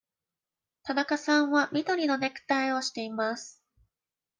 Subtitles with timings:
[0.81, 3.61] 田中さんは緑のネクタイをしています。